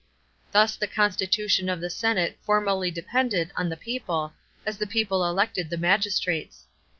Thus 0.51 0.75
the 0.77 0.87
constitution 0.87 1.69
of 1.69 1.79
the 1.79 1.91
senate 1.91 2.39
formally 2.41 2.89
depended 2.89 3.51
on 3.55 3.69
the 3.69 3.77
people, 3.77 4.33
as 4.65 4.79
the 4.79 4.87
people 4.87 5.23
elected 5.29 5.69
the 5.69 5.77
magistrates. 5.77 6.65